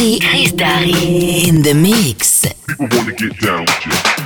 [0.00, 0.18] Darry.
[0.18, 1.48] Chris Darry.
[1.48, 2.46] In the mix.
[2.66, 4.19] People wanna get down with you.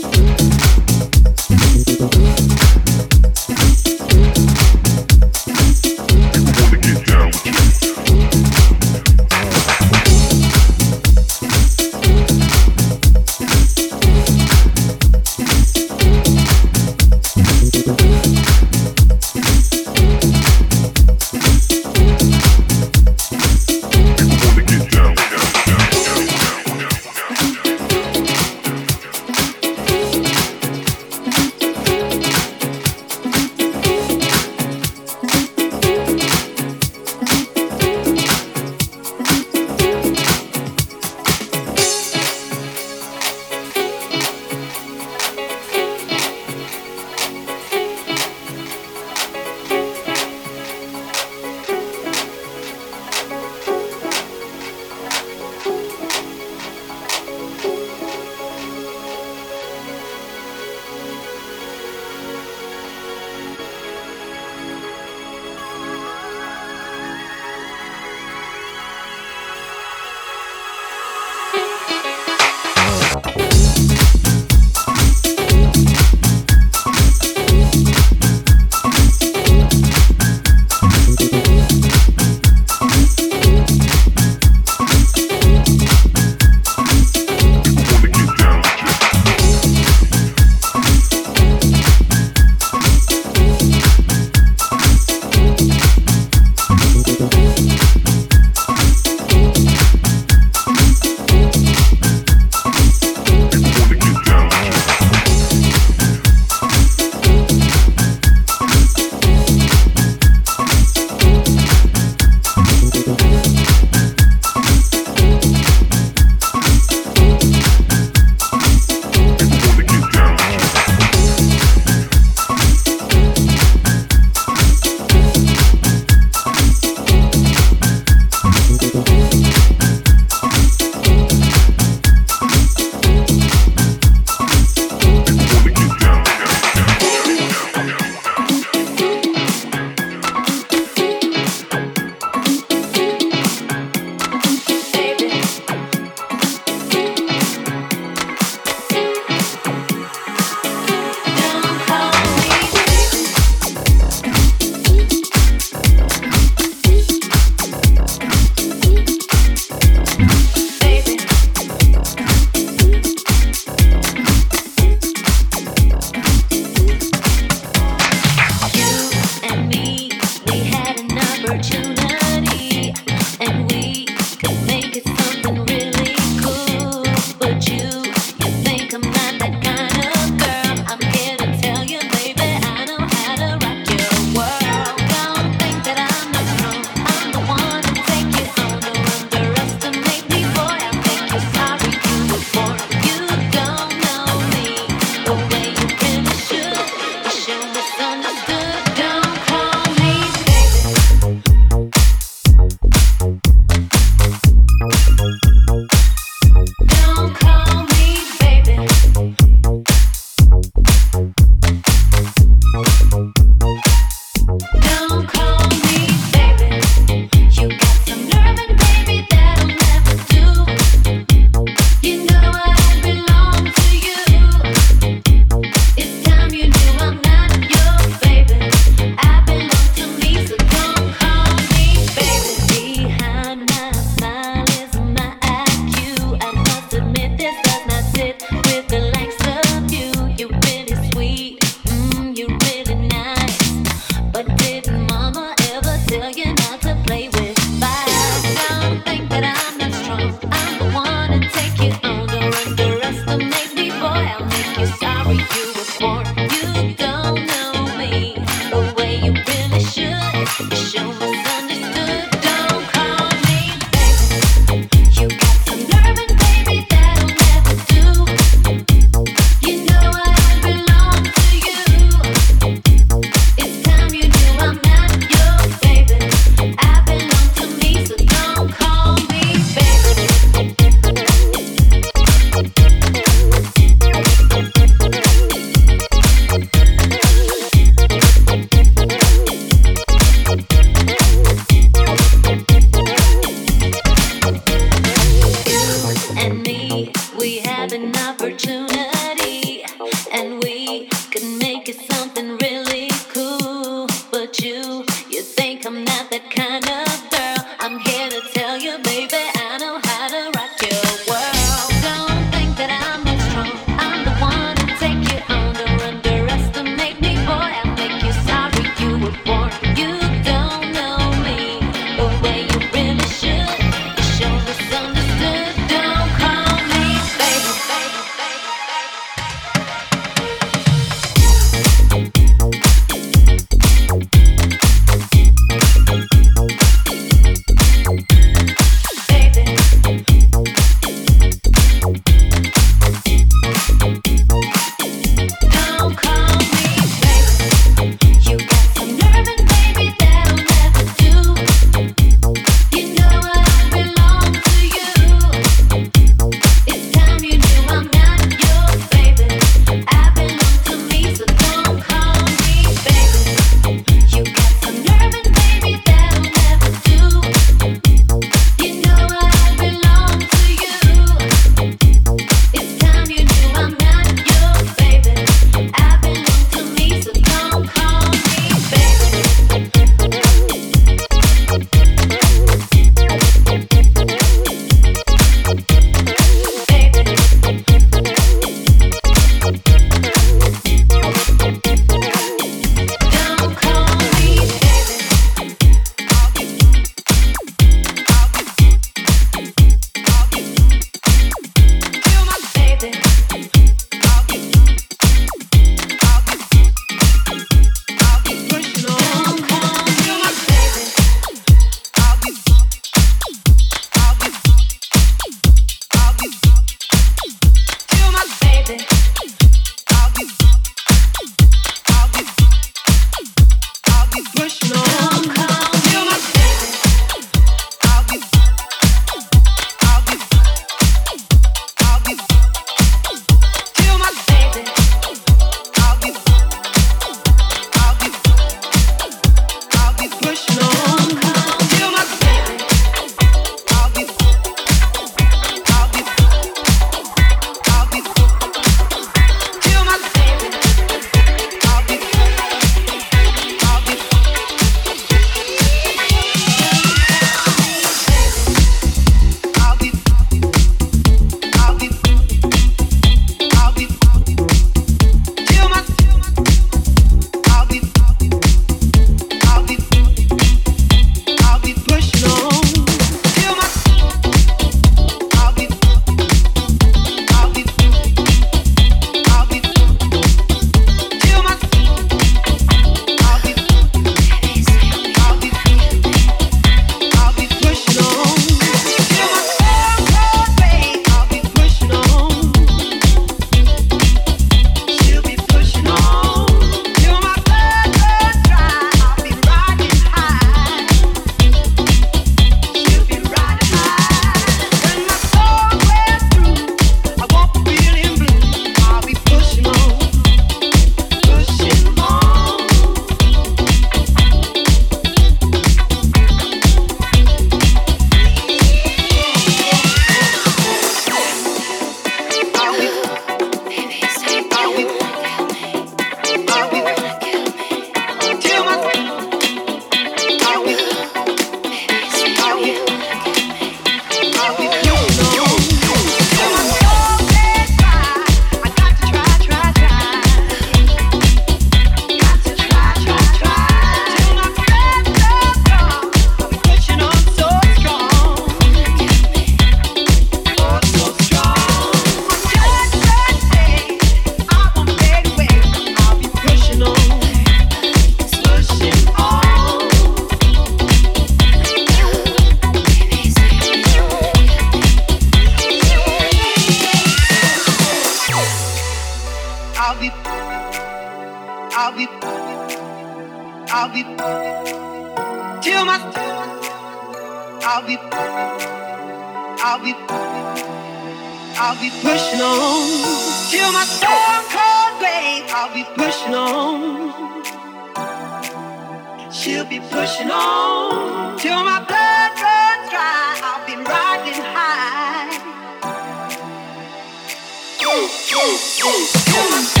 [598.51, 598.57] Go,
[598.99, 600.00] go, go, go.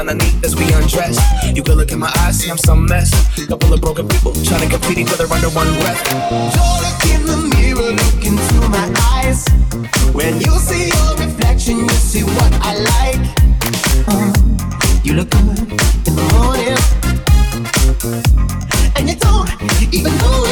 [0.00, 1.18] Underneath as we undress.
[1.54, 3.10] You look in my eyes, see I'm some mess.
[3.46, 6.00] Couple of broken people trying to complete each other under one breath.
[7.12, 9.44] In the mirror, look into my eyes.
[10.14, 13.22] When you see your reflection, you see what I like.
[14.08, 14.32] Uh,
[15.04, 15.58] you look good
[16.08, 16.78] in the morning,
[18.96, 19.48] and you don't
[19.92, 20.49] even know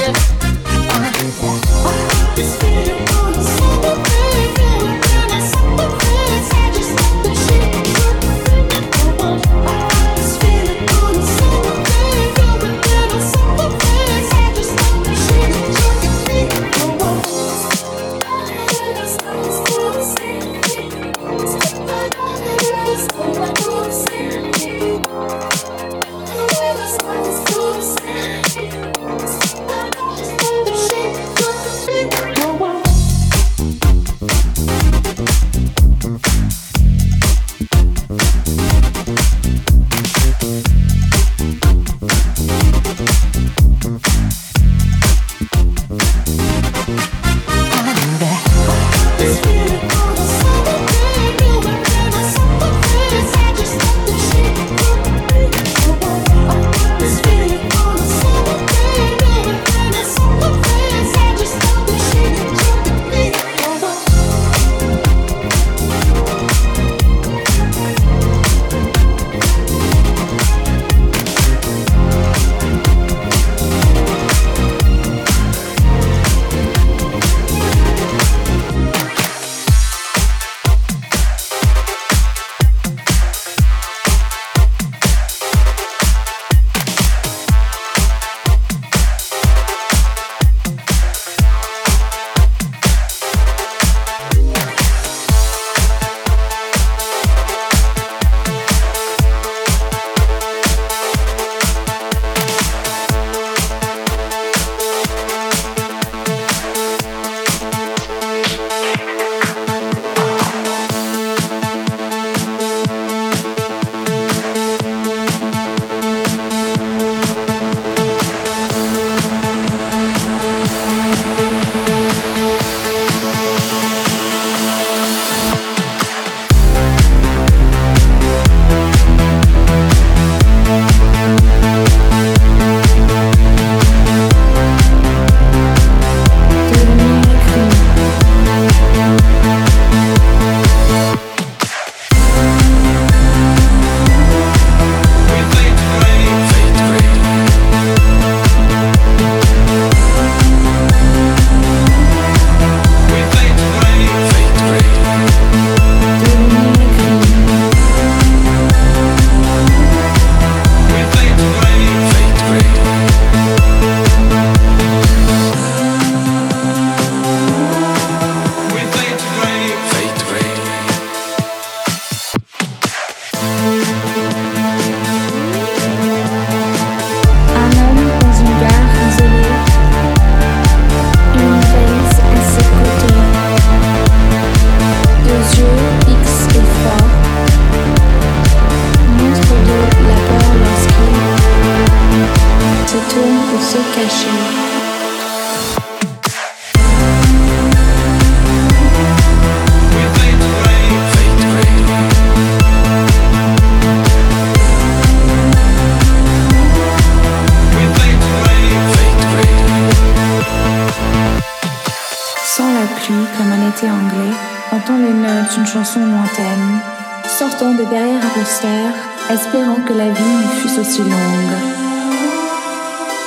[220.98, 221.58] si longue.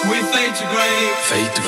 [0.10, 0.66] We fade to.
[1.30, 1.62] Fade to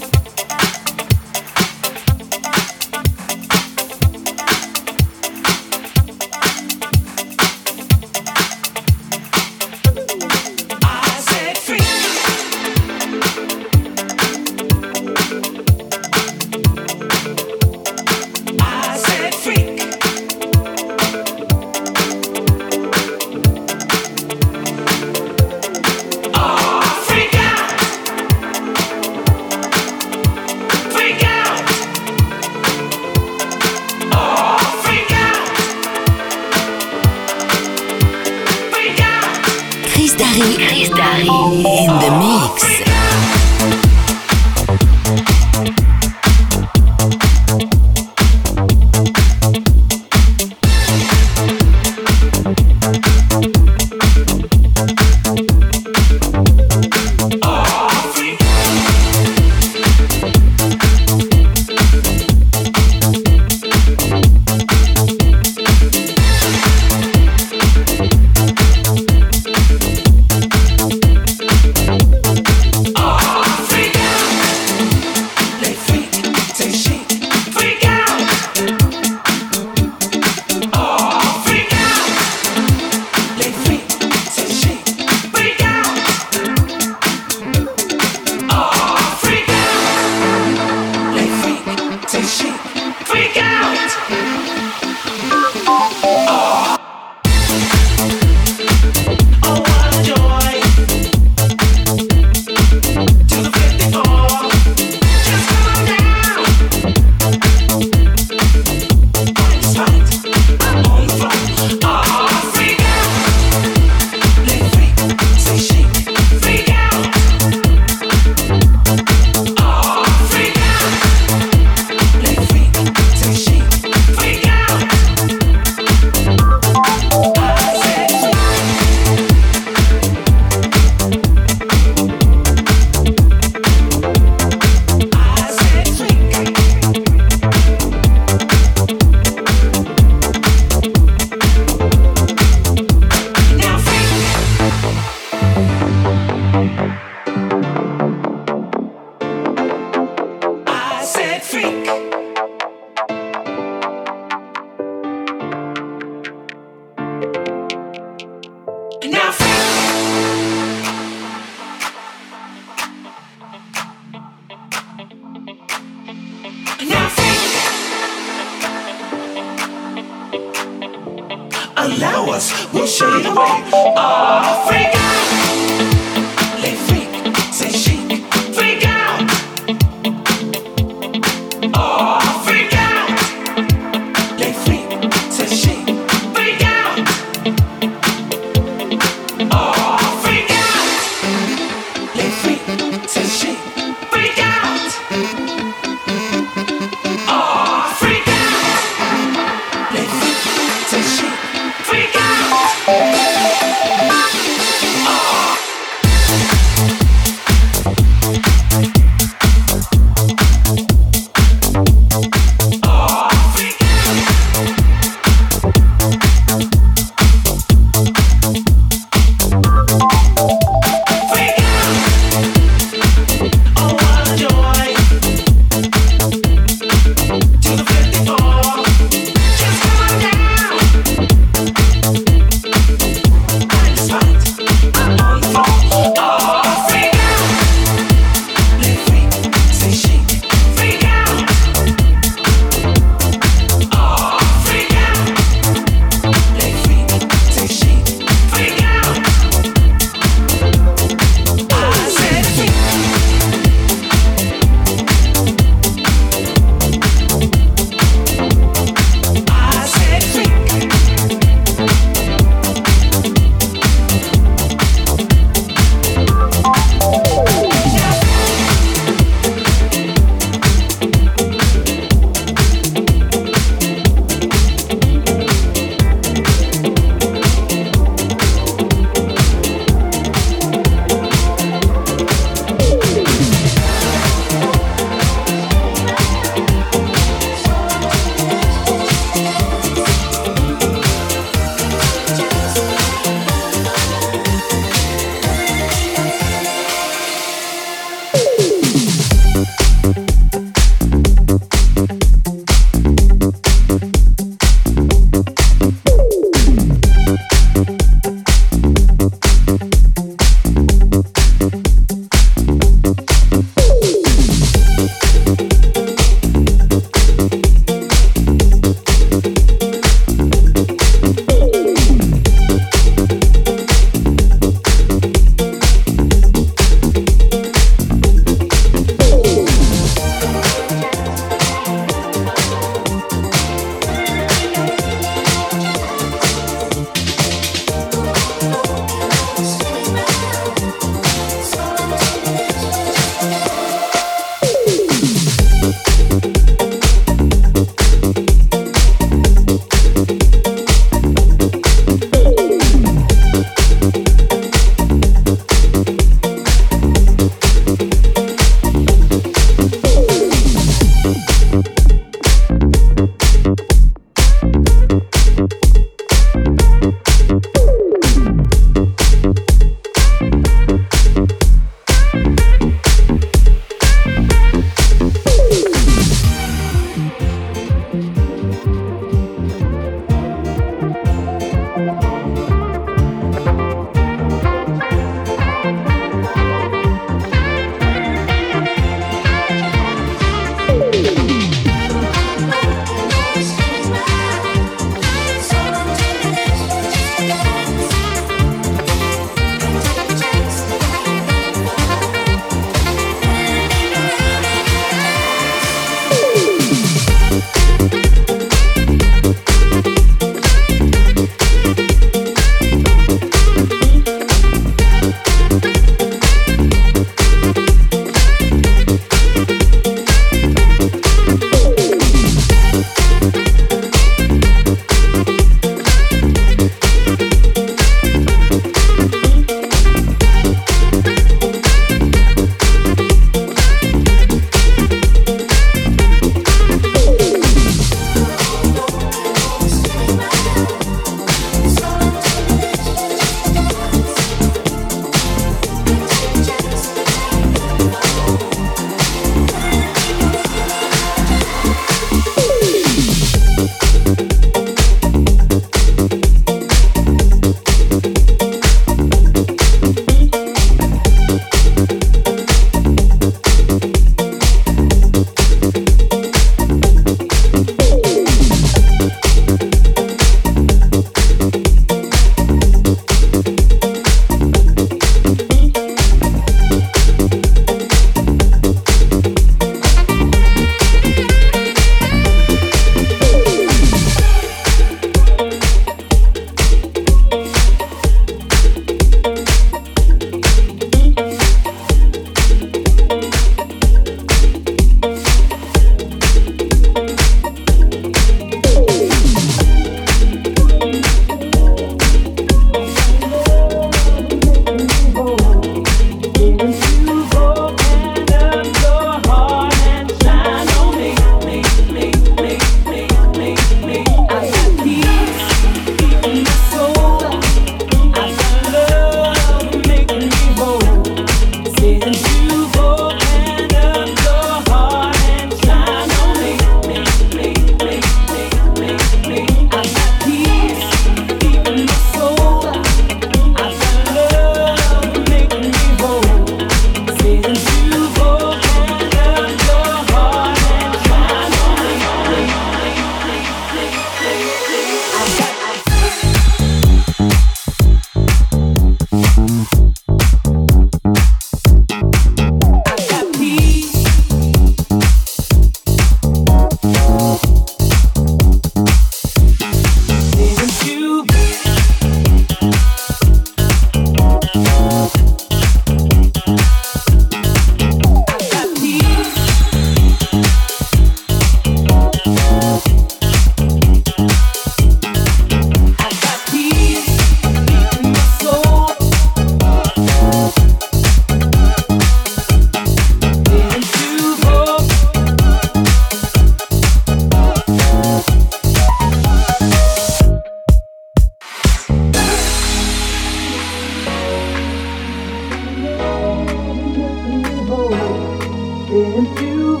[599.12, 600.00] Into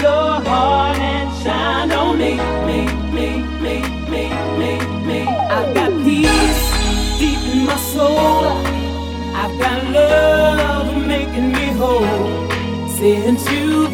[0.00, 4.22] your heart and shine on me, me, me, me, me,
[4.58, 4.72] me,
[5.04, 5.20] me.
[5.28, 6.64] I've got peace
[7.18, 8.56] deep in my soul.
[9.34, 12.48] I've got love making me whole.
[12.88, 13.89] Since you